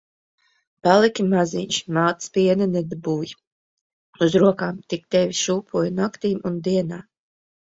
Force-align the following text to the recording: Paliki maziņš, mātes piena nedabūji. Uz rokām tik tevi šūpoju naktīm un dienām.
Paliki 0.85 1.25
maziņš, 1.33 1.77
mātes 1.97 2.31
piena 2.39 2.67
nedabūji. 2.77 3.29
Uz 4.29 4.39
rokām 4.45 4.81
tik 4.95 5.07
tevi 5.17 5.39
šūpoju 5.45 5.95
naktīm 6.01 6.41
un 6.53 6.61
dienām. 6.71 7.07